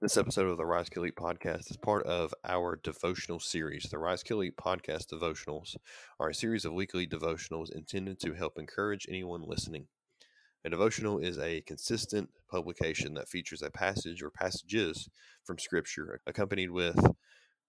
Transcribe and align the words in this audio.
This 0.00 0.16
episode 0.16 0.48
of 0.48 0.58
the 0.58 0.66
Rise 0.66 0.88
Kill 0.90 1.06
Eat 1.06 1.14
podcast 1.14 1.70
is 1.70 1.76
part 1.76 2.04
of 2.04 2.34
our 2.44 2.78
devotional 2.82 3.38
series. 3.38 3.84
The 3.84 3.98
Rise 3.98 4.24
Kill 4.24 4.42
Eat 4.42 4.56
podcast 4.56 5.06
devotionals 5.06 5.76
are 6.18 6.28
a 6.28 6.34
series 6.34 6.64
of 6.64 6.74
weekly 6.74 7.06
devotionals 7.06 7.72
intended 7.72 8.18
to 8.20 8.34
help 8.34 8.58
encourage 8.58 9.06
anyone 9.08 9.44
listening. 9.46 9.86
A 10.64 10.70
devotional 10.70 11.20
is 11.20 11.38
a 11.38 11.62
consistent 11.62 12.28
publication 12.50 13.14
that 13.14 13.28
features 13.28 13.62
a 13.62 13.70
passage 13.70 14.20
or 14.20 14.30
passages 14.30 15.08
from 15.44 15.58
Scripture, 15.58 16.20
accompanied 16.26 16.72
with 16.72 16.98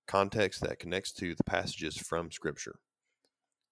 context 0.08 0.62
that 0.62 0.80
connects 0.80 1.14
to 1.14 1.36
the 1.36 1.44
passages 1.44 1.96
from 1.96 2.32
Scripture. 2.32 2.80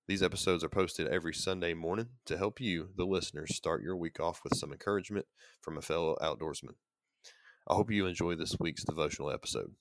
These 0.08 0.24
episodes 0.24 0.64
are 0.64 0.70
posted 0.70 1.08
every 1.08 1.34
Sunday 1.34 1.74
morning 1.74 2.10
to 2.28 2.38
help 2.38 2.62
you, 2.62 2.90
the 2.96 3.06
listeners, 3.06 3.56
start 3.56 3.82
your 3.82 3.98
week 3.98 4.20
off 4.20 4.42
with 4.44 4.56
some 4.56 4.72
encouragement 4.72 5.26
from 5.60 5.78
a 5.78 5.82
fellow 5.82 6.16
outdoorsman. 6.22 6.76
I 7.68 7.76
hope 7.76 7.92
you 7.92 8.06
enjoy 8.06 8.36
this 8.36 8.58
week's 8.60 8.84
devotional 8.84 9.32
episode. 9.32 9.74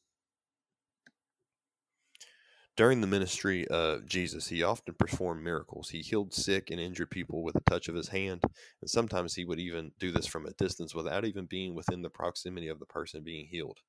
During 2.75 3.03
the 3.03 3.07
ministry 3.07 3.69
of 3.69 4.07
Jesus, 4.07 4.49
he 4.49 4.63
often 4.63 4.95
performed 4.95 5.45
miracles. 5.45 5.91
He 5.91 6.01
healed 6.01 6.33
sick 6.33 6.71
and 6.71 6.81
injured 6.81 7.11
people 7.11 7.43
with 7.43 7.55
a 7.55 7.61
touch 7.69 7.89
of 7.89 7.95
his 7.95 8.09
hand, 8.09 8.43
and 8.81 8.89
sometimes 8.89 9.35
he 9.35 9.45
would 9.45 9.59
even 9.59 9.93
do 9.99 10.11
this 10.11 10.27
from 10.27 10.47
a 10.47 10.53
distance 10.53 10.95
without 10.95 11.27
even 11.27 11.45
being 11.45 11.75
within 11.75 12.01
the 12.01 12.09
proximity 12.09 12.69
of 12.69 12.79
the 12.79 12.87
person 12.87 13.23
being 13.23 13.47
healed. 13.47 13.81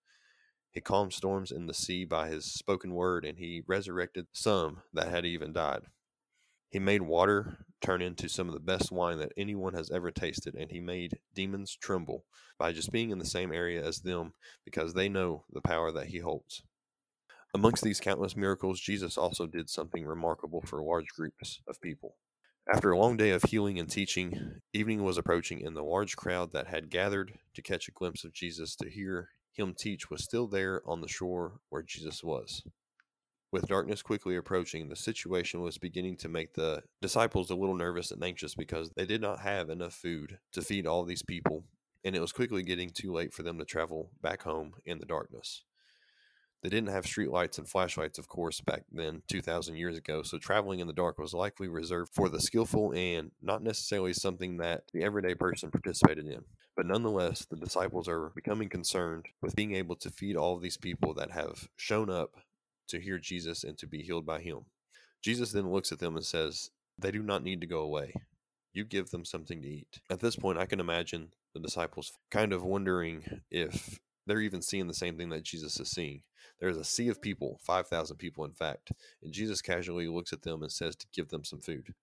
He 0.71 0.81
calmed 0.81 1.13
storms 1.13 1.51
in 1.51 1.67
the 1.67 1.73
sea 1.73 2.03
by 2.03 2.27
his 2.27 2.51
spoken 2.51 2.93
word, 2.93 3.23
and 3.23 3.37
he 3.37 3.61
resurrected 3.67 4.25
some 4.33 4.81
that 4.91 5.07
had 5.07 5.25
even 5.25 5.53
died. 5.53 5.83
He 6.69 6.79
made 6.79 7.03
water 7.03 7.65
turn 7.83 8.01
into 8.01 8.29
some 8.29 8.47
of 8.47 8.53
the 8.53 8.59
best 8.59 8.91
wine 8.91 9.19
that 9.19 9.33
anyone 9.37 9.73
has 9.73 9.91
ever 9.91 10.09
tasted, 10.09 10.55
and 10.55 10.71
he 10.71 10.79
made 10.79 11.19
demons 11.35 11.75
tremble 11.75 12.25
by 12.57 12.71
just 12.71 12.91
being 12.91 13.09
in 13.09 13.19
the 13.19 13.25
same 13.25 13.53
area 13.53 13.85
as 13.85 13.99
them 13.99 14.33
because 14.65 14.93
they 14.93 15.09
know 15.09 15.43
the 15.51 15.61
power 15.61 15.91
that 15.91 16.07
he 16.07 16.19
holds. 16.19 16.63
Amongst 17.53 17.83
these 17.83 17.99
countless 17.99 18.35
miracles, 18.35 18.79
Jesus 18.79 19.17
also 19.17 19.45
did 19.45 19.69
something 19.69 20.05
remarkable 20.05 20.61
for 20.61 20.81
large 20.81 21.09
groups 21.09 21.61
of 21.67 21.81
people. 21.81 22.15
After 22.73 22.91
a 22.91 22.97
long 22.97 23.17
day 23.17 23.31
of 23.31 23.43
healing 23.43 23.77
and 23.77 23.89
teaching, 23.89 24.61
evening 24.71 25.03
was 25.03 25.17
approaching, 25.17 25.65
and 25.65 25.75
the 25.75 25.83
large 25.83 26.15
crowd 26.15 26.53
that 26.53 26.67
had 26.67 26.89
gathered 26.89 27.37
to 27.53 27.61
catch 27.61 27.87
a 27.87 27.91
glimpse 27.91 28.23
of 28.23 28.33
Jesus 28.33 28.75
to 28.77 28.89
hear 28.89 29.29
him 29.51 29.75
teach 29.77 30.09
was 30.09 30.23
still 30.23 30.47
there 30.47 30.81
on 30.85 31.01
the 31.01 31.07
shore 31.07 31.59
where 31.69 31.83
Jesus 31.83 32.23
was. 32.23 32.63
With 33.53 33.67
darkness 33.67 34.01
quickly 34.01 34.35
approaching, 34.35 34.89
the 34.89 34.95
situation 34.95 35.61
was 35.61 35.77
beginning 35.77 36.17
to 36.17 36.27
make 36.27 36.55
the 36.55 36.81
disciples 37.03 37.51
a 37.51 37.55
little 37.55 37.75
nervous 37.75 38.09
and 38.09 38.23
anxious 38.23 38.55
because 38.55 38.89
they 38.95 39.05
did 39.05 39.21
not 39.21 39.41
have 39.41 39.69
enough 39.69 39.93
food 39.93 40.39
to 40.53 40.63
feed 40.63 40.87
all 40.87 41.03
these 41.03 41.21
people, 41.21 41.63
and 42.03 42.15
it 42.15 42.19
was 42.19 42.31
quickly 42.31 42.63
getting 42.63 42.89
too 42.89 43.13
late 43.13 43.31
for 43.31 43.43
them 43.43 43.59
to 43.59 43.63
travel 43.63 44.09
back 44.23 44.41
home 44.41 44.73
in 44.85 44.97
the 44.97 45.05
darkness. 45.05 45.65
They 46.63 46.69
didn't 46.69 46.89
have 46.89 47.05
streetlights 47.05 47.59
and 47.59 47.69
flashlights, 47.69 48.17
of 48.17 48.27
course, 48.27 48.59
back 48.59 48.85
then, 48.91 49.21
2,000 49.27 49.75
years 49.75 49.99
ago, 49.99 50.23
so 50.23 50.39
traveling 50.39 50.79
in 50.79 50.87
the 50.87 50.91
dark 50.91 51.19
was 51.19 51.35
likely 51.35 51.67
reserved 51.67 52.11
for 52.11 52.29
the 52.29 52.41
skillful 52.41 52.91
and 52.95 53.29
not 53.39 53.61
necessarily 53.61 54.13
something 54.13 54.57
that 54.57 54.85
the 54.93 55.03
everyday 55.03 55.35
person 55.35 55.69
participated 55.69 56.25
in. 56.25 56.43
But 56.75 56.87
nonetheless, 56.87 57.45
the 57.45 57.57
disciples 57.57 58.07
are 58.07 58.31
becoming 58.33 58.69
concerned 58.69 59.27
with 59.43 59.55
being 59.55 59.75
able 59.75 59.97
to 59.97 60.09
feed 60.09 60.35
all 60.35 60.55
of 60.55 60.63
these 60.63 60.77
people 60.77 61.13
that 61.13 61.29
have 61.29 61.67
shown 61.75 62.09
up 62.09 62.31
to 62.87 62.99
hear 62.99 63.17
Jesus 63.17 63.63
and 63.63 63.77
to 63.77 63.87
be 63.87 64.01
healed 64.01 64.25
by 64.25 64.41
him. 64.41 64.65
Jesus 65.21 65.49
mm-hmm. 65.49 65.59
then 65.59 65.71
looks 65.71 65.91
at 65.91 65.99
them 65.99 66.15
and 66.15 66.25
says, 66.25 66.69
They 66.97 67.11
do 67.11 67.23
not 67.23 67.43
need 67.43 67.61
to 67.61 67.67
go 67.67 67.79
away. 67.79 68.13
You 68.73 68.83
give 68.83 69.11
them 69.11 69.25
something 69.25 69.61
to 69.61 69.67
eat. 69.67 69.99
At 70.09 70.19
this 70.19 70.35
point, 70.35 70.57
I 70.57 70.65
can 70.65 70.79
imagine 70.79 71.29
the 71.53 71.59
disciples 71.59 72.11
kind 72.31 72.53
of 72.53 72.63
wondering 72.63 73.41
if 73.51 73.99
they're 74.25 74.41
even 74.41 74.61
seeing 74.61 74.87
the 74.87 74.93
same 74.93 75.17
thing 75.17 75.29
that 75.29 75.43
Jesus 75.43 75.79
is 75.79 75.91
seeing. 75.91 76.23
There's 76.59 76.77
a 76.77 76.83
sea 76.83 77.09
of 77.09 77.21
people, 77.21 77.59
5,000 77.63 78.17
people, 78.17 78.45
in 78.45 78.53
fact, 78.53 78.91
and 79.21 79.33
Jesus 79.33 79.61
casually 79.61 80.07
looks 80.07 80.33
at 80.33 80.41
them 80.41 80.61
and 80.61 80.71
says 80.71 80.95
to 80.95 81.07
give 81.13 81.29
them 81.29 81.43
some 81.43 81.59
food. 81.59 81.93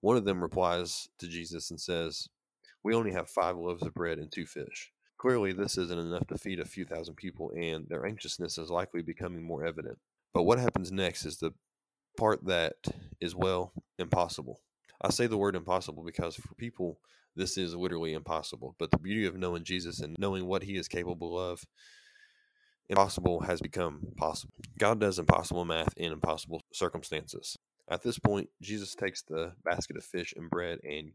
One 0.00 0.16
of 0.16 0.24
them 0.24 0.42
replies 0.42 1.08
to 1.18 1.26
Jesus 1.26 1.70
and 1.70 1.80
says, 1.80 2.28
We 2.82 2.94
only 2.94 3.12
have 3.12 3.28
five 3.28 3.56
loaves 3.56 3.82
of 3.82 3.94
bread 3.94 4.18
and 4.18 4.30
two 4.30 4.46
fish. 4.46 4.92
Clearly, 5.18 5.52
this 5.52 5.78
isn't 5.78 5.98
enough 5.98 6.26
to 6.26 6.38
feed 6.38 6.60
a 6.60 6.64
few 6.64 6.84
thousand 6.84 7.14
people, 7.14 7.50
and 7.56 7.88
their 7.88 8.04
anxiousness 8.04 8.58
is 8.58 8.70
likely 8.70 9.00
becoming 9.02 9.42
more 9.42 9.64
evident. 9.64 9.98
But 10.34 10.42
what 10.42 10.58
happens 10.58 10.92
next 10.92 11.24
is 11.24 11.38
the 11.38 11.52
part 12.18 12.44
that 12.46 12.74
is, 13.20 13.34
well, 13.34 13.72
impossible. 13.98 14.60
I 15.00 15.10
say 15.10 15.26
the 15.26 15.38
word 15.38 15.56
impossible 15.56 16.04
because 16.04 16.34
for 16.34 16.54
people, 16.56 16.98
this 17.36 17.56
is 17.56 17.74
literally 17.74 18.12
impossible. 18.12 18.74
But 18.78 18.90
the 18.90 18.98
beauty 18.98 19.26
of 19.26 19.36
knowing 19.36 19.64
Jesus 19.64 20.00
and 20.00 20.16
knowing 20.18 20.46
what 20.46 20.64
he 20.64 20.76
is 20.76 20.88
capable 20.88 21.38
of, 21.38 21.64
impossible 22.88 23.40
has 23.40 23.60
become 23.60 24.02
possible. 24.16 24.54
God 24.78 25.00
does 25.00 25.18
impossible 25.18 25.64
math 25.64 25.94
in 25.96 26.12
impossible 26.12 26.62
circumstances. 26.72 27.56
At 27.88 28.02
this 28.02 28.18
point, 28.18 28.48
Jesus 28.62 28.94
takes 28.94 29.22
the 29.22 29.52
basket 29.64 29.96
of 29.96 30.04
fish 30.04 30.32
and 30.36 30.50
bread 30.50 30.78
and 30.84 31.12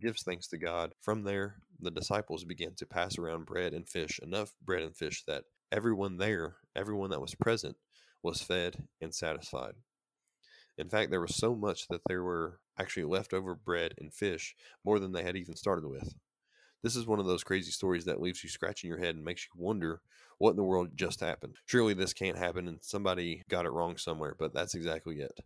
gives 0.00 0.22
thanks 0.22 0.48
to 0.48 0.58
God. 0.58 0.94
From 1.00 1.24
there, 1.24 1.56
the 1.80 1.90
disciples 1.90 2.44
begin 2.44 2.74
to 2.76 2.86
pass 2.86 3.18
around 3.18 3.46
bread 3.46 3.72
and 3.74 3.88
fish, 3.88 4.20
enough 4.22 4.54
bread 4.64 4.82
and 4.82 4.96
fish 4.96 5.24
that 5.26 5.44
everyone 5.72 6.18
there, 6.18 6.56
everyone 6.76 7.10
that 7.10 7.20
was 7.20 7.34
present, 7.34 7.76
was 8.22 8.42
fed 8.42 8.84
and 9.00 9.14
satisfied. 9.14 9.74
In 10.78 10.88
fact, 10.88 11.10
there 11.10 11.20
was 11.20 11.34
so 11.34 11.54
much 11.54 11.88
that 11.88 12.02
there 12.06 12.22
were 12.22 12.60
actually 12.78 13.04
leftover 13.04 13.54
bread 13.54 13.94
and 13.98 14.12
fish, 14.12 14.54
more 14.84 14.98
than 14.98 15.12
they 15.12 15.22
had 15.22 15.36
even 15.36 15.56
started 15.56 15.86
with. 15.88 16.14
This 16.82 16.96
is 16.96 17.06
one 17.06 17.20
of 17.20 17.26
those 17.26 17.44
crazy 17.44 17.70
stories 17.70 18.04
that 18.06 18.20
leaves 18.20 18.42
you 18.42 18.50
scratching 18.50 18.88
your 18.88 18.98
head 18.98 19.14
and 19.14 19.24
makes 19.24 19.44
you 19.44 19.62
wonder 19.62 20.02
what 20.38 20.50
in 20.50 20.56
the 20.56 20.64
world 20.64 20.90
just 20.96 21.20
happened. 21.20 21.56
Surely 21.66 21.94
this 21.94 22.12
can't 22.12 22.38
happen 22.38 22.66
and 22.68 22.78
somebody 22.82 23.44
got 23.48 23.66
it 23.66 23.70
wrong 23.72 23.96
somewhere, 23.96 24.34
but 24.38 24.52
that's 24.52 24.74
exactly 24.74 25.20
it. 25.20 25.38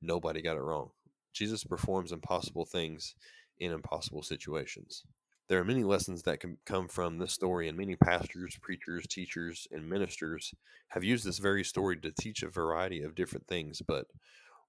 Nobody 0.00 0.40
got 0.42 0.56
it 0.56 0.62
wrong. 0.62 0.90
Jesus 1.32 1.64
performs 1.64 2.12
impossible 2.12 2.64
things 2.64 3.14
in 3.58 3.72
impossible 3.72 4.22
situations. 4.22 5.04
There 5.48 5.60
are 5.60 5.64
many 5.64 5.84
lessons 5.84 6.22
that 6.22 6.40
can 6.40 6.58
come 6.66 6.88
from 6.88 7.18
this 7.18 7.32
story, 7.32 7.68
and 7.68 7.78
many 7.78 7.94
pastors, 7.94 8.58
preachers, 8.60 9.06
teachers, 9.06 9.68
and 9.70 9.88
ministers 9.88 10.52
have 10.88 11.04
used 11.04 11.24
this 11.24 11.38
very 11.38 11.62
story 11.62 11.96
to 11.98 12.10
teach 12.10 12.42
a 12.42 12.50
variety 12.50 13.02
of 13.02 13.14
different 13.14 13.46
things. 13.46 13.80
But 13.86 14.06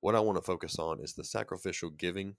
what 0.01 0.13
I 0.13 0.19
want 0.19 0.37
to 0.37 0.43
focus 0.43 0.77
on 0.77 0.99
is 0.99 1.13
the 1.13 1.23
sacrificial 1.23 1.89
giving 1.89 2.35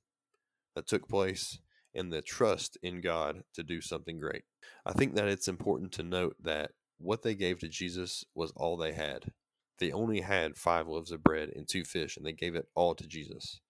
that 0.76 0.86
took 0.86 1.08
place 1.08 1.58
and 1.94 2.12
the 2.12 2.22
trust 2.22 2.78
in 2.80 3.00
God 3.00 3.42
to 3.54 3.64
do 3.64 3.80
something 3.80 4.20
great. 4.20 4.44
I 4.86 4.92
think 4.92 5.16
that 5.16 5.26
it's 5.26 5.48
important 5.48 5.90
to 5.92 6.04
note 6.04 6.36
that 6.40 6.70
what 6.98 7.22
they 7.22 7.34
gave 7.34 7.58
to 7.60 7.68
Jesus 7.68 8.24
was 8.36 8.52
all 8.54 8.76
they 8.76 8.92
had. 8.92 9.32
They 9.80 9.90
only 9.90 10.20
had 10.20 10.56
five 10.56 10.86
loaves 10.86 11.10
of 11.10 11.24
bread 11.24 11.50
and 11.56 11.66
two 11.66 11.84
fish, 11.84 12.16
and 12.16 12.24
they 12.24 12.32
gave 12.32 12.54
it 12.54 12.68
all 12.76 12.94
to 12.94 13.06
Jesus. 13.06 13.60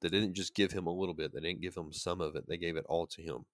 They 0.00 0.08
didn't 0.08 0.34
just 0.34 0.54
give 0.54 0.72
him 0.72 0.86
a 0.86 0.92
little 0.92 1.14
bit, 1.14 1.34
they 1.34 1.40
didn't 1.40 1.60
give 1.60 1.76
him 1.76 1.92
some 1.92 2.22
of 2.22 2.36
it, 2.36 2.48
they 2.48 2.56
gave 2.56 2.76
it 2.76 2.86
all 2.88 3.06
to 3.08 3.22
him. 3.22 3.44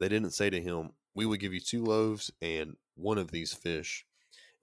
They 0.00 0.08
didn't 0.08 0.32
say 0.32 0.50
to 0.50 0.60
him, 0.60 0.90
We 1.14 1.26
will 1.26 1.36
give 1.36 1.52
you 1.52 1.60
two 1.60 1.84
loaves 1.84 2.30
and 2.40 2.76
one 2.94 3.18
of 3.18 3.30
these 3.30 3.52
fish, 3.52 4.04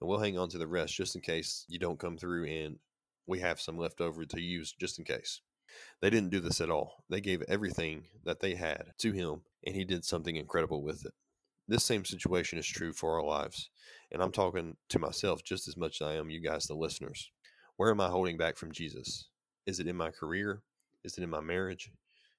and 0.00 0.08
we'll 0.08 0.20
hang 0.20 0.38
on 0.38 0.48
to 0.50 0.58
the 0.58 0.66
rest 0.66 0.94
just 0.94 1.14
in 1.14 1.22
case 1.22 1.64
you 1.68 1.78
don't 1.78 1.98
come 1.98 2.16
through 2.16 2.46
and 2.46 2.78
we 3.26 3.40
have 3.40 3.60
some 3.60 3.78
left 3.78 4.00
over 4.00 4.24
to 4.24 4.40
use 4.40 4.72
just 4.72 4.98
in 4.98 5.04
case. 5.04 5.40
They 6.00 6.10
didn't 6.10 6.30
do 6.30 6.40
this 6.40 6.60
at 6.60 6.70
all. 6.70 7.04
They 7.08 7.20
gave 7.20 7.42
everything 7.42 8.04
that 8.24 8.40
they 8.40 8.54
had 8.54 8.92
to 8.98 9.12
him, 9.12 9.42
and 9.64 9.74
he 9.74 9.84
did 9.84 10.04
something 10.04 10.36
incredible 10.36 10.82
with 10.82 11.06
it. 11.06 11.12
This 11.68 11.84
same 11.84 12.04
situation 12.04 12.58
is 12.58 12.66
true 12.66 12.92
for 12.92 13.14
our 13.14 13.24
lives, 13.24 13.70
and 14.10 14.20
I'm 14.20 14.32
talking 14.32 14.76
to 14.88 14.98
myself 14.98 15.44
just 15.44 15.68
as 15.68 15.76
much 15.76 16.00
as 16.00 16.08
I 16.08 16.14
am 16.14 16.28
you 16.28 16.40
guys, 16.40 16.66
the 16.66 16.74
listeners. 16.74 17.30
Where 17.76 17.90
am 17.90 18.00
I 18.00 18.08
holding 18.08 18.36
back 18.36 18.56
from 18.56 18.72
Jesus? 18.72 19.28
Is 19.66 19.78
it 19.78 19.86
in 19.86 19.96
my 19.96 20.10
career? 20.10 20.62
Is 21.04 21.16
it 21.16 21.22
in 21.22 21.30
my 21.30 21.40
marriage? 21.40 21.92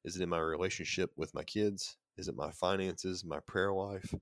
Is 0.03 0.17
it 0.17 0.21
in 0.21 0.29
my 0.29 0.39
relationship 0.39 1.11
with 1.15 1.33
my 1.33 1.43
kids? 1.43 1.95
Is 2.17 2.27
it 2.27 2.35
my 2.35 2.51
finances, 2.51 3.23
my 3.25 3.39
prayer 3.39 3.73
life, 3.73 4.13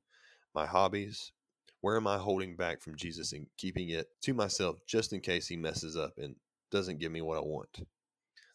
my 0.56 0.66
hobbies? 0.66 1.32
Where 1.82 1.96
am 1.96 2.08
I 2.08 2.18
holding 2.18 2.56
back 2.56 2.82
from 2.82 2.96
Jesus 2.96 3.32
and 3.34 3.48
keeping 3.58 3.90
it 3.90 4.08
to 4.24 4.34
myself 4.34 4.80
just 4.86 5.14
in 5.14 5.22
case 5.22 5.48
he 5.48 5.56
messes 5.58 5.96
up 5.96 6.14
and 6.18 6.36
doesn't 6.72 7.00
give 7.00 7.12
me 7.12 7.22
what 7.22 7.38
I 7.38 7.42
want? 7.42 7.88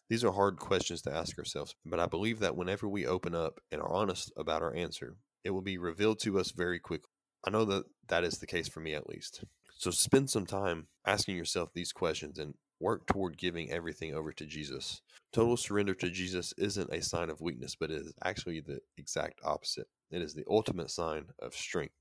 These 0.09 0.23
are 0.23 0.31
hard 0.31 0.57
questions 0.57 1.01
to 1.03 1.13
ask 1.13 1.37
ourselves, 1.39 1.73
but 1.85 1.99
I 1.99 2.05
believe 2.05 2.39
that 2.39 2.55
whenever 2.55 2.87
we 2.87 3.07
open 3.07 3.33
up 3.33 3.59
and 3.71 3.81
are 3.81 3.91
honest 3.91 4.31
about 4.37 4.61
our 4.61 4.75
answer, 4.75 5.15
it 5.43 5.49
will 5.49 5.63
be 5.63 5.79
revealed 5.79 6.19
to 6.19 6.37
us 6.39 6.51
very 6.51 6.79
quickly. 6.79 7.09
I 7.45 7.49
know 7.49 7.65
that 7.65 7.85
that 8.07 8.23
is 8.23 8.37
the 8.37 8.47
case 8.47 8.67
for 8.67 8.79
me 8.79 8.93
at 8.93 9.09
least. 9.09 9.43
So 9.77 9.91
spend 9.91 10.29
some 10.29 10.45
time 10.45 10.87
asking 11.05 11.37
yourself 11.37 11.69
these 11.73 11.91
questions 11.91 12.37
and 12.37 12.53
work 12.85 13.07
toward 13.07 13.35
giving 13.35 13.71
everything 13.71 14.13
over 14.13 14.31
to 14.31 14.45
Jesus. 14.45 15.01
Total 15.33 15.55
mm. 15.55 15.59
surrender 15.59 15.95
to 15.95 16.09
Jesus 16.11 16.53
isn't 16.55 16.93
a 16.93 17.01
sign 17.01 17.31
of 17.31 17.41
weakness, 17.41 17.75
but 17.75 17.89
it 17.89 17.99
is 17.99 18.13
actually 18.23 18.59
the 18.59 18.79
exact 18.95 19.41
opposite. 19.43 19.87
It 20.11 20.21
is 20.21 20.35
the 20.35 20.45
ultimate 20.47 20.91
sign 20.91 21.25
of 21.39 21.55
strength. 21.55 21.95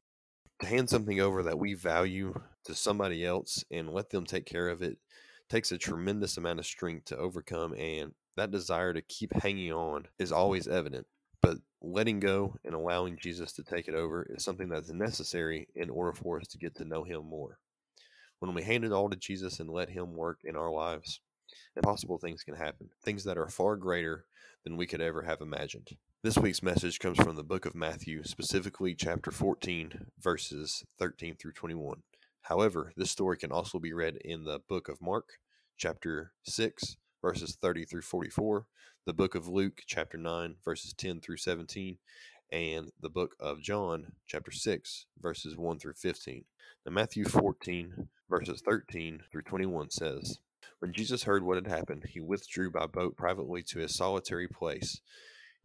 To 0.61 0.67
hand 0.67 0.91
something 0.91 1.21
over 1.21 1.43
that 1.43 1.59
we 1.59 1.73
value 1.73 2.39
to 2.67 2.75
somebody 2.75 3.25
else 3.25 3.65
and 3.71 3.95
let 3.95 4.11
them 4.11 4.27
take 4.27 4.45
care 4.45 4.69
of 4.69 4.83
it 4.83 4.99
takes 5.49 5.73
a 5.73 5.79
tremendous 5.79 6.37
amount 6.37 6.59
of 6.59 6.67
strength 6.67 7.07
to 7.07 7.17
overcome, 7.17 7.75
and 7.75 8.13
that 8.37 8.51
desire 8.51 8.93
to 8.93 9.03
keep 9.03 9.33
hanging 9.33 9.73
on 9.73 10.07
is 10.19 10.33
always 10.33 10.69
evident. 10.69 11.07
But 11.41 11.59
letting 11.81 12.21
go 12.21 12.57
and 12.65 12.75
allowing 12.75 13.19
Jesus 13.19 13.53
to 13.55 13.63
take 13.63 13.89
it 13.89 13.95
over 13.95 14.27
is 14.29 14.45
something 14.45 14.69
that's 14.69 14.91
necessary 14.91 15.67
in 15.75 15.89
order 15.89 16.13
for 16.13 16.41
us 16.41 16.47
to 16.49 16.59
get 16.59 16.75
to 16.77 16.85
know 16.85 17.05
Him 17.05 17.25
more. 17.27 17.59
When 18.45 18.53
we 18.53 18.63
hand 18.63 18.85
it 18.85 18.93
all 18.93 19.09
to 19.09 19.17
Jesus 19.17 19.59
and 19.59 19.71
let 19.71 19.89
Him 19.89 20.13
work 20.13 20.41
in 20.45 20.55
our 20.55 20.71
lives, 20.71 21.21
impossible 21.77 22.19
things 22.19 22.43
can 22.43 22.57
happen, 22.57 22.91
things 23.03 23.25
that 23.25 23.39
are 23.39 23.49
far 23.49 23.75
greater 23.75 24.27
than 24.65 24.77
we 24.77 24.87
could 24.87 25.01
ever 25.01 25.23
have 25.23 25.41
imagined. 25.41 25.97
This 26.23 26.37
week's 26.37 26.63
message 26.63 26.99
comes 26.99 27.17
from 27.17 27.37
the 27.37 27.43
book 27.43 27.65
of 27.65 27.75
Matthew, 27.75 28.23
specifically 28.23 28.95
chapter 28.95 29.31
14, 29.31 30.09
verses 30.21 30.85
13 30.99 31.37
through 31.37 31.53
21. 31.53 32.03
However, 32.43 32.93
this 32.99 33.11
story 33.11 33.39
can 33.39 33.51
also 33.51 33.79
be 33.79 33.95
read 33.95 34.17
in 34.17 34.45
the 34.45 34.61
book 34.69 34.91
of 34.91 35.01
Mark, 35.01 35.39
chapter 35.79 36.33
6, 36.43 36.99
verses 37.23 37.57
30 37.59 37.87
through 37.87 38.03
44, 38.03 38.67
the 39.07 39.15
book 39.15 39.35
of 39.35 39.49
Luke, 39.49 39.81
chapter 39.87 40.19
9, 40.19 40.57
verses 40.63 40.93
10 40.93 41.23
through 41.23 41.39
17, 41.39 41.97
and 42.55 42.93
the 43.01 43.11
book 43.11 43.35
of 43.41 43.61
John, 43.61 44.13
chapter 44.29 44.53
6, 44.53 45.07
verses 45.21 45.57
1 45.57 45.81
through 45.81 45.95
15. 45.95 46.45
Now, 46.87 46.93
Matthew 46.93 47.25
14, 47.25 48.09
verses 48.31 48.63
13 48.65 49.23
through 49.33 49.43
21 49.43 49.91
says, 49.91 50.39
When 50.79 50.93
Jesus 50.93 51.25
heard 51.25 51.43
what 51.43 51.57
had 51.57 51.67
happened, 51.67 52.05
he 52.11 52.21
withdrew 52.21 52.71
by 52.71 52.87
boat 52.87 53.17
privately 53.17 53.65
to 53.71 53.83
a 53.83 53.89
solitary 53.89 54.47
place. 54.47 55.01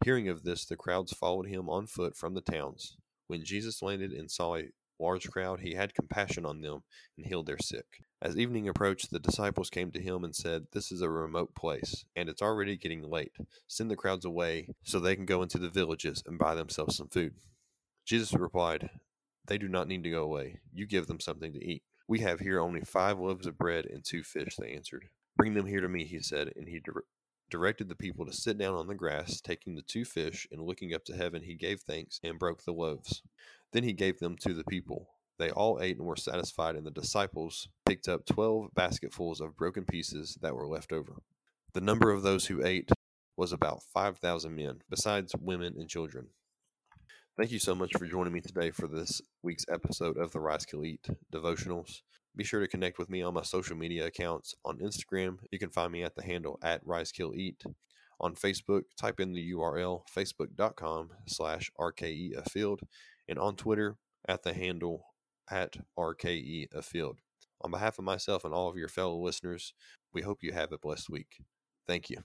Hearing 0.04 0.28
of 0.28 0.42
this, 0.42 0.64
the 0.64 0.74
crowds 0.74 1.12
followed 1.12 1.46
him 1.46 1.68
on 1.68 1.86
foot 1.86 2.16
from 2.16 2.34
the 2.34 2.40
towns. 2.40 2.96
When 3.28 3.44
Jesus 3.44 3.82
landed 3.82 4.10
and 4.10 4.28
saw 4.28 4.56
a 4.56 4.70
large 5.00 5.28
crowd, 5.30 5.60
he 5.60 5.74
had 5.74 5.94
compassion 5.94 6.44
on 6.44 6.60
them 6.60 6.82
and 7.16 7.26
healed 7.26 7.46
their 7.46 7.58
sick. 7.58 8.04
As 8.22 8.36
evening 8.36 8.68
approached, 8.68 9.10
the 9.10 9.18
disciples 9.18 9.70
came 9.70 9.90
to 9.92 10.02
him 10.02 10.24
and 10.24 10.36
said, 10.36 10.66
This 10.72 10.92
is 10.92 11.00
a 11.00 11.08
remote 11.08 11.54
place, 11.54 12.04
and 12.14 12.28
it's 12.28 12.42
already 12.42 12.76
getting 12.76 13.02
late. 13.02 13.32
Send 13.66 13.90
the 13.90 13.96
crowds 13.96 14.24
away 14.24 14.68
so 14.82 15.00
they 15.00 15.16
can 15.16 15.24
go 15.24 15.42
into 15.42 15.58
the 15.58 15.70
villages 15.70 16.22
and 16.26 16.38
buy 16.38 16.54
themselves 16.54 16.96
some 16.96 17.08
food. 17.08 17.34
Jesus 18.04 18.34
replied, 18.34 18.90
They 19.46 19.56
do 19.56 19.68
not 19.68 19.88
need 19.88 20.04
to 20.04 20.10
go 20.10 20.22
away. 20.22 20.60
You 20.72 20.86
give 20.86 21.06
them 21.06 21.20
something 21.20 21.52
to 21.52 21.64
eat. 21.64 21.82
We 22.06 22.20
have 22.20 22.40
here 22.40 22.60
only 22.60 22.80
five 22.80 23.18
loaves 23.18 23.46
of 23.46 23.56
bread 23.56 23.86
and 23.86 24.04
two 24.04 24.22
fish, 24.22 24.56
they 24.58 24.72
answered. 24.72 25.06
Bring 25.36 25.54
them 25.54 25.66
here 25.66 25.80
to 25.80 25.88
me, 25.88 26.04
he 26.04 26.20
said, 26.20 26.52
and 26.56 26.68
he 26.68 26.80
directed 27.50 27.88
the 27.88 27.94
people 27.94 28.24
to 28.24 28.32
sit 28.32 28.56
down 28.56 28.74
on 28.74 28.86
the 28.86 28.94
grass. 28.94 29.40
Taking 29.40 29.74
the 29.74 29.82
two 29.82 30.04
fish 30.04 30.46
and 30.50 30.62
looking 30.62 30.94
up 30.94 31.04
to 31.06 31.16
heaven, 31.16 31.42
he 31.42 31.54
gave 31.54 31.80
thanks 31.80 32.20
and 32.22 32.38
broke 32.38 32.64
the 32.64 32.72
loaves. 32.72 33.22
Then 33.72 33.84
he 33.84 33.92
gave 33.92 34.18
them 34.18 34.36
to 34.38 34.54
the 34.54 34.64
people. 34.64 35.08
They 35.38 35.50
all 35.50 35.80
ate 35.80 35.96
and 35.96 36.06
were 36.06 36.16
satisfied, 36.16 36.76
and 36.76 36.86
the 36.86 36.90
disciples 36.90 37.68
picked 37.86 38.08
up 38.08 38.26
twelve 38.26 38.74
basketfuls 38.74 39.40
of 39.40 39.56
broken 39.56 39.84
pieces 39.84 40.38
that 40.42 40.54
were 40.54 40.68
left 40.68 40.92
over. 40.92 41.14
The 41.72 41.80
number 41.80 42.10
of 42.10 42.22
those 42.22 42.46
who 42.46 42.64
ate 42.64 42.90
was 43.36 43.52
about 43.52 43.82
5,000 43.94 44.54
men, 44.54 44.82
besides 44.90 45.34
women 45.40 45.74
and 45.78 45.88
children. 45.88 46.26
Thank 47.38 47.52
you 47.52 47.58
so 47.58 47.74
much 47.74 47.92
for 47.96 48.06
joining 48.06 48.34
me 48.34 48.42
today 48.42 48.70
for 48.70 48.86
this 48.86 49.22
week's 49.42 49.64
episode 49.72 50.18
of 50.18 50.32
the 50.32 50.40
Rise 50.40 50.66
Kill 50.66 50.84
Eat 50.84 51.08
devotionals. 51.32 52.02
Be 52.36 52.44
sure 52.44 52.60
to 52.60 52.68
connect 52.68 52.98
with 52.98 53.10
me 53.10 53.22
on 53.22 53.34
my 53.34 53.42
social 53.42 53.76
media 53.76 54.06
accounts. 54.06 54.54
On 54.64 54.78
Instagram, 54.78 55.38
you 55.50 55.58
can 55.58 55.70
find 55.70 55.92
me 55.92 56.02
at 56.02 56.14
the 56.14 56.22
handle 56.22 56.58
at 56.62 56.86
Rise 56.86 57.12
Kill 57.12 57.34
Eat. 57.34 57.62
On 58.20 58.34
Facebook, 58.34 58.82
type 58.98 59.18
in 59.18 59.32
the 59.32 59.52
URL 59.52 60.02
facebook.com 60.16 61.10
slash 61.26 61.70
RKE. 61.78 62.78
And 63.28 63.38
on 63.38 63.56
Twitter, 63.56 63.96
at 64.28 64.42
the 64.42 64.52
handle 64.52 65.06
at 65.50 65.76
RKE 65.98 66.66
Afield. 66.74 67.18
On 67.62 67.70
behalf 67.70 67.98
of 67.98 68.04
myself 68.04 68.44
and 68.44 68.54
all 68.54 68.68
of 68.68 68.76
your 68.76 68.88
fellow 68.88 69.18
listeners, 69.18 69.74
we 70.12 70.22
hope 70.22 70.42
you 70.42 70.52
have 70.52 70.72
a 70.72 70.78
blessed 70.78 71.10
week. 71.10 71.38
Thank 71.86 72.10
you. 72.10 72.18